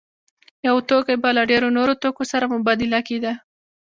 یو 0.67 0.75
توکی 0.89 1.15
به 1.23 1.29
له 1.37 1.43
ډېرو 1.51 1.67
نورو 1.77 1.93
توکو 2.01 2.23
سره 2.31 2.45
مبادله 2.53 2.99
کېده 3.07 3.33